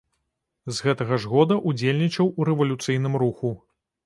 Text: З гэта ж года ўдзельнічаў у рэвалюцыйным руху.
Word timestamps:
З 0.77 0.85
гэта 0.85 1.07
ж 1.25 1.31
года 1.33 1.57
ўдзельнічаў 1.73 2.33
у 2.39 2.49
рэвалюцыйным 2.51 3.21
руху. 3.27 3.55